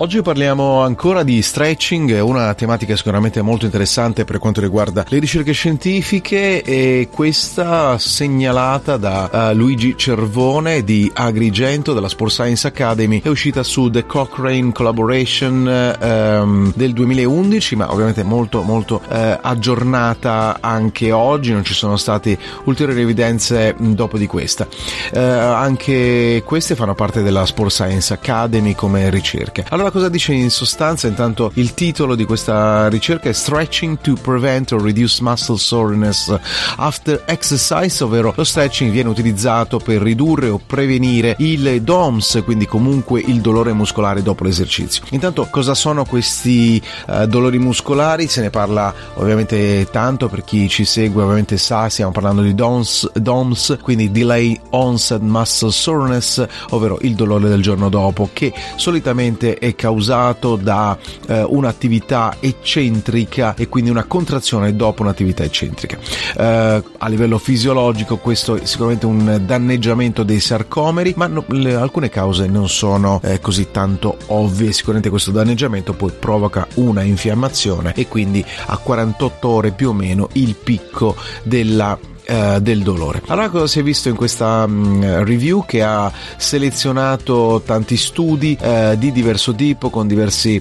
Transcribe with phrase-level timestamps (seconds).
[0.00, 5.50] Oggi parliamo ancora di stretching, una tematica sicuramente molto interessante per quanto riguarda le ricerche
[5.50, 13.26] scientifiche e questa segnalata da uh, Luigi Cervone di Agrigento della Sport Science Academy è
[13.26, 21.10] uscita su The Cochrane Collaboration um, del 2011 ma ovviamente molto molto uh, aggiornata anche
[21.10, 24.64] oggi, non ci sono state ulteriori evidenze dopo di questa.
[25.12, 29.64] Uh, anche queste fanno parte della Sport Science Academy come ricerche.
[29.70, 31.06] Allora cosa dice in sostanza?
[31.06, 36.36] Intanto il titolo di questa ricerca è Stretching to Prevent or Reduce Muscle Soreness
[36.76, 43.20] After Exercise, ovvero lo stretching viene utilizzato per ridurre o prevenire il DOMS, quindi comunque
[43.20, 45.02] il dolore muscolare dopo l'esercizio.
[45.10, 48.26] Intanto cosa sono questi uh, dolori muscolari?
[48.28, 53.12] Se ne parla ovviamente tanto, per chi ci segue ovviamente sa, stiamo parlando di DOMS,
[53.12, 59.74] DOMS quindi Delay Onset Muscle Soreness, ovvero il dolore del giorno dopo, che solitamente è
[59.78, 60.98] causato da
[61.28, 65.96] eh, un'attività eccentrica e quindi una contrazione dopo un'attività eccentrica.
[66.36, 72.08] Eh, a livello fisiologico questo è sicuramente un danneggiamento dei sarcomeri, ma no, le, alcune
[72.08, 74.72] cause non sono eh, così tanto ovvie.
[74.72, 80.28] Sicuramente questo danneggiamento poi provoca una infiammazione e quindi a 48 ore più o meno
[80.32, 81.96] il picco della
[82.30, 83.22] eh, del dolore.
[83.28, 88.96] Allora cosa si è visto in questa um, review che ha selezionato tanti studi eh,
[88.98, 90.60] di diverso tipo con diversi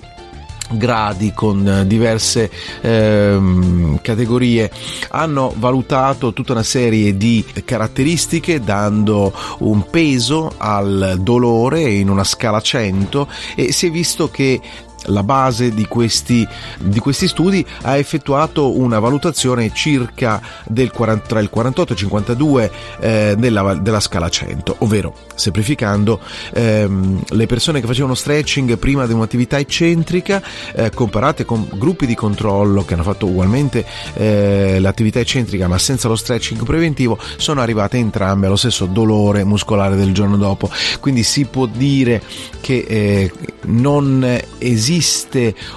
[0.70, 2.52] gradi con diverse
[2.82, 4.70] ehm, categorie
[5.12, 12.60] hanno valutato tutta una serie di caratteristiche dando un peso al dolore in una scala
[12.60, 14.60] 100 e si è visto che
[15.08, 16.48] la base di questi,
[16.80, 22.00] di questi studi ha effettuato una valutazione circa del 40, tra il 48 e il
[22.00, 26.20] 52 eh, della, della, scala 100, ovvero semplificando
[26.54, 30.42] ehm, le persone che facevano stretching prima di un'attività eccentrica
[30.74, 36.08] eh, comparate con gruppi di controllo che hanno fatto ugualmente eh, l'attività eccentrica ma senza
[36.08, 40.70] lo stretching preventivo sono arrivate entrambe allo stesso dolore muscolare del giorno dopo.
[41.00, 42.22] Quindi si può dire
[42.62, 43.32] che eh,
[43.66, 44.97] non esiste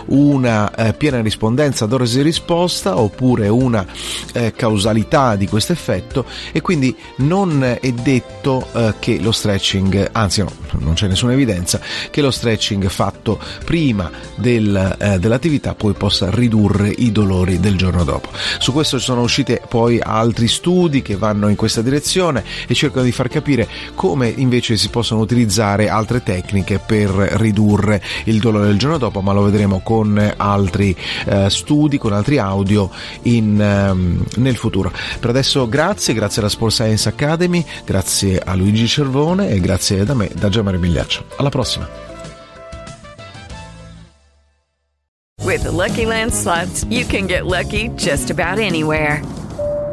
[0.06, 3.86] una eh, piena rispondenza dose risposta oppure una
[4.32, 10.42] eh, causalità di questo effetto e quindi non è detto eh, che lo stretching, anzi
[10.42, 16.30] no, non c'è nessuna evidenza che lo stretching fatto prima del, eh, dell'attività poi possa
[16.30, 18.28] ridurre i dolori del giorno dopo.
[18.58, 23.12] Su questo sono usciti poi altri studi che vanno in questa direzione e cercano di
[23.12, 28.98] far capire come invece si possono utilizzare altre tecniche per ridurre il dolore del giorno
[29.10, 32.88] dopo, ma lo vedremo con altri eh, studi, con altri audio
[33.22, 34.90] in, ehm, nel futuro.
[35.18, 40.14] Per adesso grazie, grazie alla Sport Science Academy, grazie a Luigi Cervone e grazie da
[40.14, 41.24] me, da Gianmario Migliaccio.
[41.36, 42.08] Alla prossima!
[45.42, 49.20] With the Lucky Land slots, you can get lucky just about anywhere.